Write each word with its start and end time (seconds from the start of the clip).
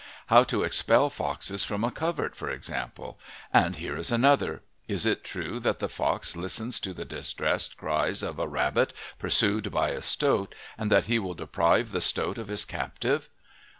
How 0.29 0.43
to 0.45 0.63
expel 0.63 1.11
foxes 1.11 1.63
from 1.63 1.83
a 1.83 1.91
covert, 1.91 2.35
for 2.35 2.49
example; 2.49 3.19
and 3.53 3.75
here 3.75 3.95
is 3.95 4.11
another: 4.11 4.63
Is 4.87 5.05
it 5.05 5.23
true 5.23 5.59
that 5.59 5.77
the 5.77 5.87
fox 5.87 6.35
listens 6.35 6.79
for 6.79 6.91
the 6.91 7.05
distressed 7.05 7.77
cries 7.77 8.23
of 8.23 8.39
a 8.39 8.47
rabbit 8.47 8.93
pursued 9.19 9.69
by 9.71 9.89
a 9.89 10.01
stoat 10.01 10.55
and 10.75 10.91
that 10.91 11.05
he 11.05 11.19
will 11.19 11.35
deprive 11.35 11.91
the 11.91 12.01
stoat 12.01 12.39
of 12.39 12.47
his 12.47 12.65
captive? 12.65 13.29